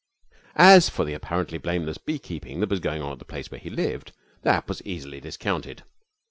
As 0.55 0.89
for 0.89 1.05
the 1.05 1.13
apparently 1.13 1.59
blameless 1.59 1.99
beekeeping 1.99 2.59
that 2.59 2.69
was 2.71 2.79
going 2.79 3.03
on 3.03 3.11
at 3.11 3.19
the 3.19 3.23
place 3.23 3.51
where 3.51 3.59
he 3.59 3.69
lived, 3.69 4.13
that 4.41 4.67
was 4.67 4.81
easily 4.81 5.19
discounted. 5.19 5.83